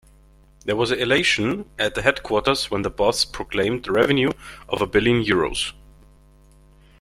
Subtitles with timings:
[0.65, 4.31] There was elation at the headquarters when the boss proclaimed the revenue
[4.67, 5.73] of a billion euros.